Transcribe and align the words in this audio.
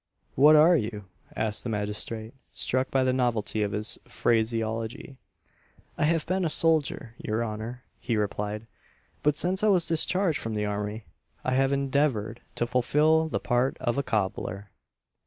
"What 0.33 0.55
are 0.55 0.75
you?" 0.75 1.05
asked 1.35 1.63
the 1.63 1.69
magistrate, 1.69 2.33
struck 2.55 2.89
by 2.89 3.03
the 3.03 3.13
novelty 3.13 3.61
of 3.61 3.71
his 3.71 3.99
phraseology. 4.07 5.17
"I 5.95 6.05
have 6.05 6.25
been 6.25 6.43
a 6.43 6.49
soldier, 6.49 7.13
your 7.19 7.45
honour," 7.45 7.83
he 7.99 8.17
replied; 8.17 8.65
"but 9.21 9.37
since 9.37 9.61
I 9.63 9.67
was 9.67 9.85
discharged 9.85 10.39
from 10.39 10.55
the 10.55 10.65
army, 10.65 11.05
I 11.43 11.51
have 11.53 11.71
endeavoured 11.71 12.41
to 12.55 12.65
fulfil 12.65 13.27
the 13.27 13.39
part 13.39 13.77
of 13.79 13.95
a 13.95 14.01
cobbler." 14.01 14.71